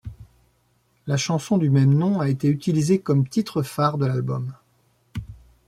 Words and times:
La 1.05 1.15
chanson 1.15 1.59
du 1.59 1.69
même 1.69 1.93
nom 1.93 2.19
a 2.21 2.27
été 2.27 2.47
utilisé 2.47 2.99
comme 2.99 3.27
titre-phare 3.27 3.99
de 3.99 4.07
l'album. 4.07 4.51